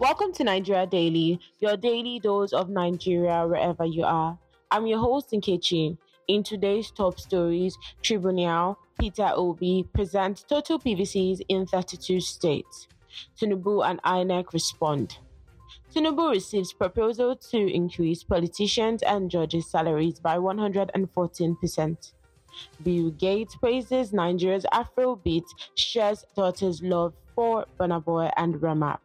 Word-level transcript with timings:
Welcome 0.00 0.32
to 0.32 0.44
Nigeria 0.44 0.86
Daily, 0.88 1.38
your 1.60 1.76
daily 1.76 2.18
dose 2.18 2.52
of 2.52 2.68
Nigeria 2.68 3.46
wherever 3.46 3.84
you 3.84 4.02
are. 4.02 4.36
I'm 4.72 4.88
your 4.88 4.98
host, 4.98 5.30
Nkechi. 5.30 5.96
In 6.26 6.42
today's 6.42 6.90
top 6.90 7.20
stories, 7.20 7.78
Tribunal 8.02 8.76
Peter 8.98 9.30
Obi 9.36 9.86
presents 9.94 10.42
total 10.42 10.80
PVCs 10.80 11.42
in 11.48 11.66
32 11.66 12.18
states. 12.18 12.88
Tinubu 13.40 13.88
and 13.88 14.02
INEC 14.02 14.52
respond. 14.52 15.18
Tinubu 15.94 16.32
receives 16.32 16.72
proposal 16.72 17.36
to 17.36 17.72
increase 17.72 18.24
politicians 18.24 19.00
and 19.04 19.30
judges' 19.30 19.70
salaries 19.70 20.18
by 20.18 20.38
114%. 20.38 22.12
Bill 22.82 23.10
Gates 23.10 23.54
praises 23.54 24.12
Nigeria's 24.12 24.66
Afrobeat, 24.72 25.44
shares 25.76 26.24
daughter's 26.34 26.82
love 26.82 27.14
for 27.36 27.64
Burna 27.78 28.04
Boy 28.04 28.28
and 28.36 28.60
Rema. 28.60 28.98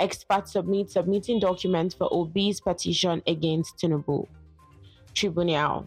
Experts 0.00 0.52
submit 0.52 0.90
submitting 0.90 1.38
documents 1.38 1.94
for 1.94 2.08
Obi's 2.12 2.60
petition 2.60 3.22
against 3.26 3.76
Tinubu. 3.78 4.26
Tribunal. 5.14 5.86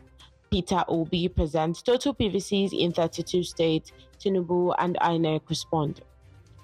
Peter 0.49 0.83
Obi 0.87 1.27
presents 1.27 1.81
total 1.81 2.13
PVCs 2.13 2.71
in 2.71 2.93
32 2.93 3.43
states. 3.43 3.91
Tinubu 4.19 4.73
and 4.79 4.97
INEC 5.01 5.41
respond. 5.49 6.01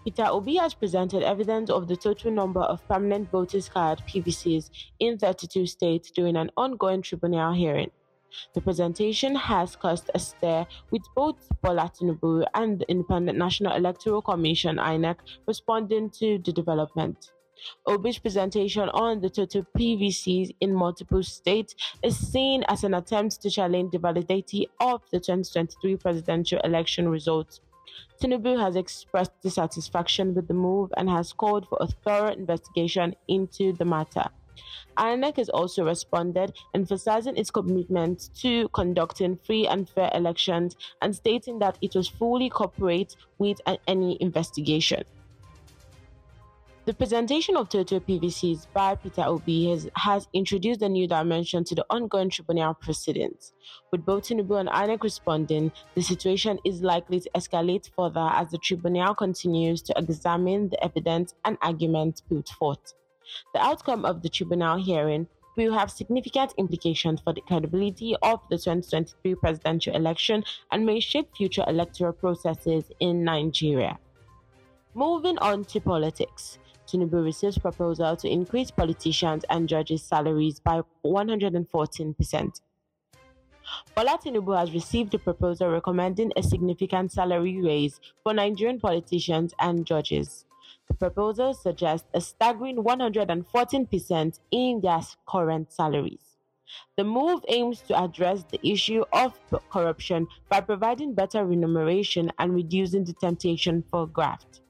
Peter 0.03 0.26
Obi 0.26 0.55
has 0.58 0.73
presented 0.73 1.23
evidence 1.23 1.70
of 1.70 1.88
the 1.88 1.95
total 1.95 2.31
number 2.31 2.59
of 2.62 2.86
permanent 2.88 3.30
voters 3.31 3.70
card 3.70 4.02
PVCs 4.08 4.70
in 5.00 5.17
32 5.17 5.66
states 5.66 6.11
during 6.11 6.36
an 6.36 6.50
ongoing 6.58 7.02
tribunal 7.02 7.53
hearing. 7.53 7.89
The 8.54 8.62
presentation 8.62 9.36
has 9.36 9.76
caused 9.76 10.10
a 10.14 10.20
stir 10.20 10.66
with 10.92 11.03
both 11.16 11.48
Bola 11.62 11.92
Tinubu 11.94 12.45
and 12.53 12.80
the 12.80 12.89
Independent 12.89 13.38
National 13.38 13.76
Electoral 13.76 14.22
Commission 14.22 14.78
INEC 14.78 15.17
responding 15.48 16.09
to 16.12 16.39
the 16.39 16.52
development. 16.52 17.31
Obi's 17.88 18.20
presentation 18.20 18.89
on 18.89 19.22
the 19.22 19.30
total 19.30 19.66
PVCs 19.78 20.56
in 20.59 20.73
multiple 20.73 21.23
states 21.23 21.76
is 22.04 22.17
seen 22.17 22.64
as 22.67 22.84
an 22.84 22.94
attempt 22.94 23.42
to 23.42 23.50
challenge 23.50 23.92
the 23.92 24.00
validity 24.00 24.67
of 24.80 25.02
the 25.11 25.20
2023 25.20 25.95
presidential 25.98 26.59
election 26.64 27.08
results. 27.08 27.61
Tinubu 28.20 28.59
has 28.59 28.76
expressed 28.76 29.31
dissatisfaction 29.42 30.34
with 30.34 30.48
the 30.48 30.54
move 30.54 30.92
and 30.98 31.09
has 31.09 31.31
called 31.31 31.67
for 31.67 31.78
a 31.80 31.88
thorough 31.88 32.34
investigation 32.34 33.16
into 33.28 33.73
the 33.73 33.86
matter. 33.86 34.30
INEC 34.98 35.38
has 35.38 35.50
also 35.50 35.86
responded, 35.86 36.54
emphasizing 36.73 37.36
its 37.38 37.52
commitment 37.52 38.30
to 38.36 38.68
conducting 38.70 39.38
free 39.38 39.68
and 39.68 39.90
fair 39.90 40.12
elections 40.14 40.76
and 41.02 41.16
stating 41.16 41.60
that 41.60 41.78
it 41.82 41.95
was 41.95 42.08
fully 42.08 42.50
cooperate 42.50 43.16
with 43.38 43.60
any 43.88 44.18
investigation. 44.22 45.04
The 46.86 46.94
presentation 46.94 47.56
of 47.56 47.70
total 47.70 48.02
PVCs 48.02 48.68
by 48.73 48.95
Peter 48.95 49.23
Obi 49.23 49.70
has, 49.70 49.90
has, 49.95 50.28
introduced 50.34 50.82
a 50.82 50.90
new 50.90 51.08
dimension 51.08 51.64
to 51.64 51.76
the 51.76 51.86
ongoing 51.90 52.30
tribunal 52.30 52.73
proceedings. 52.73 53.54
With 53.90 54.04
both 54.06 54.23
Tinubu 54.23 54.60
and 54.60 54.67
INEC 54.67 55.02
responding, 55.02 55.72
the 55.95 56.02
situation 56.02 56.60
is 56.66 56.82
likely 56.82 57.22
to 57.22 57.30
escalate 57.38 57.90
further 57.95 58.30
as 58.34 58.52
the 58.52 58.58
tribunal 58.58 59.16
continues 59.16 59.82
to 59.84 59.94
examine 59.98 60.67
the 60.67 60.84
evidence 60.84 61.34
and 61.45 61.58
arguments 61.62 62.20
put 62.20 62.50
forth. 62.50 62.94
The 63.53 63.62
outcome 63.62 64.06
of 64.06 64.22
the 64.22 64.30
tribunal 64.30 64.78
hearing 64.78 65.28
will 65.56 65.73
have 65.73 65.92
significant 65.92 66.53
implications 66.58 67.22
for 67.22 67.34
the 67.34 67.42
credibility 67.42 68.16
of 68.22 68.39
the 68.50 68.58
2023 68.58 69.36
presidential 69.36 69.95
election 69.95 70.44
and 70.72 70.86
may 70.86 71.00
shape 71.00 71.36
future 71.36 71.64
electoral 71.67 72.14
processes 72.14 72.86
in 73.00 73.23
Nigeria. 73.23 73.98
Moving 74.95 75.38
on 75.39 75.66
to 75.66 75.80
politics. 75.80 76.60
Tinubu 76.88 77.23
receives 77.23 77.58
proposal 77.58 78.16
to 78.17 78.30
increase 78.30 78.70
politicians 78.70 79.45
and 79.50 79.67
judges' 79.67 80.04
salaries 80.04 80.60
by 80.60 80.82
114%. 81.05 82.61
Bola 83.95 84.17
Tinubu 84.23 84.58
has 84.58 84.73
received 84.73 85.14
a 85.14 85.20
proposal 85.20 85.70
recommending 85.70 86.32
a 86.36 86.44
significant 86.44 87.11
salary 87.11 87.61
raise 87.61 88.00
for 88.21 88.33
Nigerian 88.33 88.80
politicians 88.80 89.54
and 89.60 89.86
judges. 89.86 90.45
The 90.88 90.94
proposal 90.95 91.54
suggests 91.54 92.08
a 92.14 92.21
staggering 92.21 92.77
114% 92.77 94.39
in 94.52 94.82
their 94.82 95.02
current 95.26 95.71
salaries. 95.71 96.38
The 96.98 97.04
move 97.04 97.44
aims 97.48 97.82
to 97.82 98.04
address 98.04 98.44
the 98.44 98.60
issue 98.67 99.04
of 99.14 99.39
corruption 99.70 100.27
by 100.49 100.61
providing 100.61 101.14
better 101.14 101.45
remuneration 101.45 102.32
and 102.39 102.54
reducing 102.54 103.04
the 103.04 103.14
temptation 103.14 103.83
for 103.89 104.08
graft. 104.08 104.61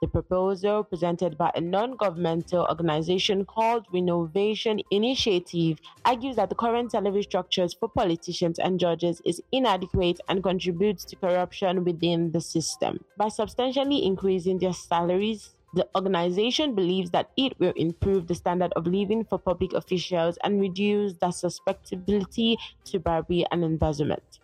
The 0.00 0.08
proposal, 0.08 0.82
presented 0.82 1.36
by 1.36 1.50
a 1.54 1.60
non 1.60 1.96
governmental 1.96 2.66
organization 2.68 3.44
called 3.44 3.86
Renovation 3.92 4.80
Initiative, 4.90 5.78
argues 6.04 6.36
that 6.36 6.48
the 6.48 6.54
current 6.54 6.92
salary 6.92 7.22
structures 7.22 7.74
for 7.74 7.88
politicians 7.88 8.58
and 8.58 8.80
judges 8.80 9.20
is 9.24 9.42
inadequate 9.52 10.20
and 10.28 10.42
contributes 10.42 11.04
to 11.04 11.16
corruption 11.16 11.84
within 11.84 12.32
the 12.32 12.40
system. 12.40 13.04
By 13.16 13.28
substantially 13.28 14.04
increasing 14.04 14.58
their 14.58 14.72
salaries, 14.72 15.53
the 15.74 15.88
organization 15.96 16.74
believes 16.74 17.10
that 17.10 17.30
it 17.36 17.58
will 17.58 17.72
improve 17.76 18.26
the 18.26 18.34
standard 18.34 18.72
of 18.74 18.86
living 18.86 19.24
for 19.24 19.38
public 19.38 19.72
officials 19.72 20.38
and 20.44 20.60
reduce 20.60 21.14
the 21.14 21.30
susceptibility 21.30 22.56
to 22.84 22.98
bribery 23.00 23.44
and 23.50 23.64
embezzlement. 23.64 24.38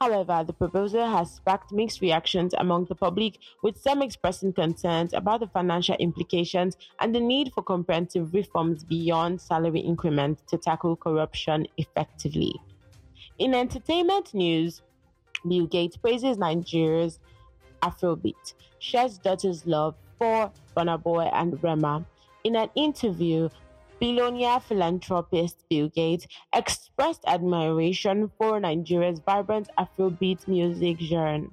However, 0.00 0.44
the 0.46 0.52
proposal 0.52 1.06
has 1.06 1.34
sparked 1.34 1.72
mixed 1.72 2.02
reactions 2.02 2.54
among 2.58 2.84
the 2.84 2.94
public, 2.94 3.38
with 3.62 3.80
some 3.80 4.02
expressing 4.02 4.52
concerns 4.52 5.14
about 5.14 5.40
the 5.40 5.46
financial 5.46 5.96
implications 5.96 6.76
and 7.00 7.14
the 7.14 7.20
need 7.20 7.52
for 7.54 7.62
comprehensive 7.62 8.34
reforms 8.34 8.84
beyond 8.84 9.40
salary 9.40 9.80
increments 9.80 10.42
to 10.48 10.58
tackle 10.58 10.96
corruption 10.96 11.66
effectively. 11.78 12.54
In 13.38 13.54
entertainment 13.54 14.34
news, 14.34 14.82
Bill 15.48 15.66
Gates 15.66 15.96
praises 15.96 16.36
Nigeria's 16.36 17.18
Afrobeat, 17.82 18.54
shares 18.78 19.18
daughter's 19.18 19.66
love 19.66 19.94
for 20.18 20.50
Burna 20.76 21.02
Boy 21.02 21.24
and 21.32 21.62
Rema. 21.62 22.04
In 22.44 22.56
an 22.56 22.70
interview, 22.74 23.48
Billionaire 23.98 24.60
philanthropist 24.60 25.64
Bill 25.70 25.88
Gates 25.88 26.26
expressed 26.54 27.22
admiration 27.26 28.30
for 28.36 28.60
Nigeria's 28.60 29.20
vibrant 29.20 29.68
Afrobeat 29.78 30.46
music 30.46 31.00
genre. 31.00 31.48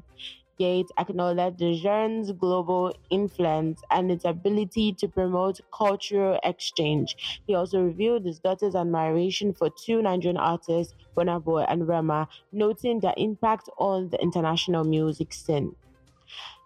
Gates 0.59 0.91
acknowledged 0.99 1.57
the 1.57 1.73
genre's 1.73 2.31
global 2.33 2.93
influence 3.09 3.81
and 3.89 4.11
its 4.11 4.25
ability 4.25 4.93
to 4.93 5.07
promote 5.07 5.59
cultural 5.73 6.37
exchange. 6.43 7.41
He 7.47 7.55
also 7.55 7.81
revealed 7.81 8.25
his 8.25 8.39
daughter's 8.39 8.75
admiration 8.75 9.53
for 9.53 9.69
two 9.69 10.01
Nigerian 10.01 10.37
artists, 10.37 10.93
Burna 11.17 11.43
Boy 11.43 11.61
and 11.61 11.87
Rema, 11.87 12.27
noting 12.51 12.99
their 12.99 13.15
impact 13.17 13.69
on 13.77 14.09
the 14.09 14.21
international 14.21 14.83
music 14.83 15.33
scene. 15.33 15.75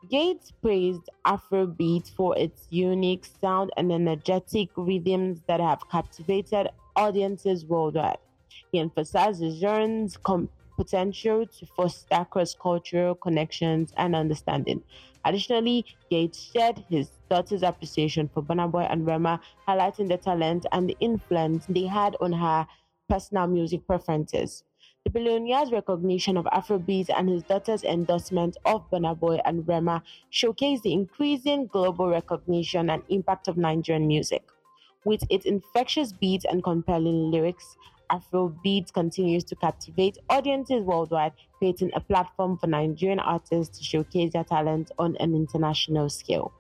Gates 0.10 0.52
praised 0.52 1.10
Afrobeat 1.26 2.10
for 2.16 2.38
its 2.38 2.68
unique 2.70 3.26
sound 3.42 3.72
and 3.76 3.92
energetic 3.92 4.70
rhythms 4.78 5.42
that 5.48 5.60
have 5.60 5.82
captivated 5.90 6.70
audiences 6.96 7.66
worldwide. 7.66 8.18
He 8.72 8.80
emphasized 8.80 9.42
the 9.42 9.52
genre's 9.52 10.18
potential 10.78 11.46
to 11.46 11.66
foster 11.76 12.26
cross-cultural 12.30 13.16
connections 13.16 13.92
and 13.98 14.16
understanding. 14.16 14.82
Additionally, 15.26 15.84
Gates 16.10 16.52
shared 16.54 16.86
his 16.90 17.10
daughter's 17.30 17.64
appreciation 17.64 18.30
for 18.34 18.42
Burna 18.42 18.72
Boy 18.72 18.88
and 18.90 19.06
Rema, 19.06 19.42
highlighting 19.68 20.08
the 20.08 20.18
talent 20.18 20.66
and 20.72 20.90
the 20.90 20.96
influence 21.02 21.66
they 21.68 21.86
had 21.86 22.16
on 22.22 22.32
her 22.32 22.66
personal 23.10 23.48
music 23.48 23.86
preferences. 23.86 24.64
The 25.08 25.20
billionaire's 25.22 25.72
recognition 25.72 26.36
of 26.36 26.44
Afrobeat 26.48 27.10
and 27.18 27.30
his 27.30 27.42
daughter's 27.44 27.86
endorsement 27.86 28.58
of 28.66 28.92
Burna 28.92 29.18
Boy 29.18 29.40
and 29.46 29.66
Rema 29.66 30.04
showcase 30.32 30.82
the 30.82 30.92
increasing 30.92 31.68
global 31.68 32.10
recognition 32.10 32.90
and 32.90 33.02
impact 33.08 33.48
of 33.48 33.56
Nigerian 33.56 34.06
music. 34.06 34.44
With 35.06 35.24
its 35.30 35.46
infectious 35.46 36.12
beats 36.12 36.44
and 36.44 36.62
compelling 36.62 37.32
lyrics, 37.32 37.78
Afrobeat 38.12 38.92
continues 38.92 39.46
to 39.46 39.56
captivate 39.56 40.18
audiences 40.30 40.84
worldwide, 40.84 41.32
creating 41.58 41.92
a 41.96 42.02
platform 42.02 42.58
for 42.58 42.68
Nigerian 42.68 43.20
artists 43.20 43.78
to 43.78 43.86
showcase 43.86 44.34
their 44.34 44.44
talent 44.44 44.92
on 45.00 45.16
an 45.22 45.34
international 45.34 46.10
scale. 46.10 46.52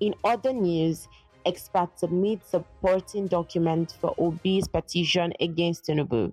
In 0.00 0.16
other 0.24 0.52
news, 0.52 1.06
experts 1.46 2.00
submit 2.00 2.44
supporting 2.44 3.28
documents 3.28 3.94
for 3.94 4.12
Obi's 4.18 4.66
petition 4.66 5.32
against 5.38 5.84
Tinubu. 5.84 6.32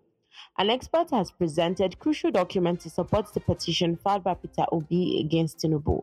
An 0.57 0.69
expert 0.69 1.09
has 1.11 1.31
presented 1.31 1.99
crucial 1.99 2.31
documents 2.31 2.83
to 2.83 2.89
support 2.89 3.33
the 3.33 3.39
petition 3.39 3.95
filed 3.95 4.23
by 4.23 4.33
Peter 4.33 4.65
Obi 4.71 5.19
against 5.19 5.59
Tinubu. 5.59 6.01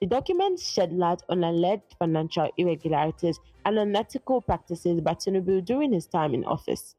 The 0.00 0.06
documents 0.06 0.66
shed 0.66 0.92
light 0.92 1.22
on 1.28 1.44
alleged 1.44 1.94
financial 1.98 2.50
irregularities 2.56 3.38
and 3.66 3.78
unethical 3.78 4.40
practices 4.40 5.00
by 5.00 5.14
Tinubu 5.14 5.64
during 5.64 5.92
his 5.92 6.06
time 6.06 6.32
in 6.34 6.44
office. 6.44 6.94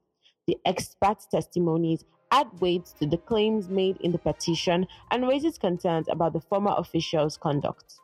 The 0.47 0.57
expert's 0.65 1.25
testimonies 1.25 2.05
add 2.31 2.47
weight 2.61 2.85
to 2.99 3.05
the 3.05 3.17
claims 3.17 3.69
made 3.69 3.97
in 3.97 4.11
the 4.11 4.17
petition 4.17 4.87
and 5.09 5.27
raises 5.27 5.57
concerns 5.57 6.07
about 6.09 6.33
the 6.33 6.41
former 6.41 6.73
official's 6.77 7.37
conduct. 7.37 7.99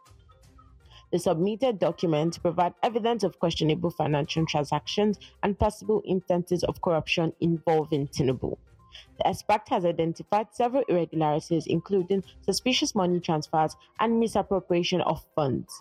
The 1.11 1.19
submitted 1.19 1.79
documents 1.79 2.37
provide 2.37 2.73
evidence 2.83 3.23
of 3.23 3.39
questionable 3.39 3.91
financial 3.91 4.45
transactions 4.45 5.17
and 5.41 5.57
possible 5.57 6.01
instances 6.05 6.63
of 6.65 6.81
corruption 6.81 7.31
involving 7.39 8.07
Tinubu. 8.07 8.57
The 9.17 9.27
expert 9.27 9.61
has 9.69 9.85
identified 9.85 10.53
several 10.53 10.83
irregularities, 10.89 11.65
including 11.67 12.23
suspicious 12.41 12.93
money 12.93 13.19
transfers 13.19 13.75
and 13.99 14.19
misappropriation 14.19 15.01
of 15.01 15.23
funds. 15.35 15.73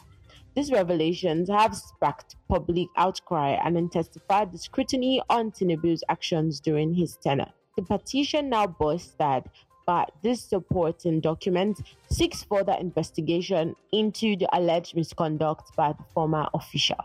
These 0.54 0.70
revelations 0.72 1.50
have 1.50 1.76
sparked 1.76 2.36
public 2.48 2.88
outcry 2.96 3.58
and 3.62 3.76
intensified 3.76 4.52
the 4.52 4.58
scrutiny 4.58 5.20
on 5.28 5.50
Tinubu's 5.50 6.04
actions 6.08 6.60
during 6.60 6.94
his 6.94 7.16
tenure. 7.16 7.52
The 7.76 7.82
petition 7.82 8.48
now 8.48 8.66
boasted 8.66 9.44
but 9.86 10.10
this 10.22 10.42
supporting 10.42 11.20
document 11.20 11.80
seeks 12.10 12.42
further 12.42 12.76
investigation 12.78 13.74
into 13.92 14.36
the 14.36 14.48
alleged 14.52 14.96
misconduct 14.96 15.74
by 15.76 15.92
the 15.92 16.04
former 16.12 16.46
official. 16.52 16.98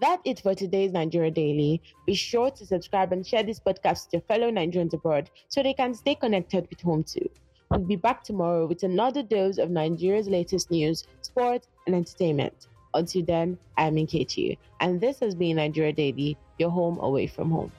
That's 0.00 0.22
it 0.24 0.40
for 0.40 0.54
today's 0.54 0.92
Nigeria 0.92 1.30
Daily. 1.30 1.80
Be 2.06 2.14
sure 2.14 2.50
to 2.50 2.66
subscribe 2.66 3.12
and 3.12 3.26
share 3.26 3.42
this 3.42 3.60
podcast 3.60 4.06
with 4.06 4.14
your 4.14 4.22
fellow 4.22 4.50
Nigerians 4.50 4.92
abroad 4.94 5.30
so 5.48 5.62
they 5.62 5.74
can 5.74 5.94
stay 5.94 6.14
connected 6.14 6.66
with 6.68 6.80
home 6.80 7.04
too. 7.04 7.28
We'll 7.70 7.80
be 7.80 7.96
back 7.96 8.22
tomorrow 8.22 8.66
with 8.66 8.82
another 8.82 9.22
dose 9.22 9.58
of 9.58 9.70
Nigeria's 9.70 10.28
latest 10.28 10.70
news, 10.70 11.06
sports, 11.20 11.68
and 11.86 11.94
entertainment. 11.94 12.68
Until 12.94 13.24
then, 13.24 13.58
I'm 13.76 13.96
Nkechi, 13.96 14.56
and 14.80 15.00
this 15.00 15.20
has 15.20 15.34
been 15.34 15.56
Nigeria 15.56 15.92
Daily, 15.92 16.38
your 16.58 16.70
home 16.70 16.98
away 17.00 17.26
from 17.26 17.50
home. 17.50 17.72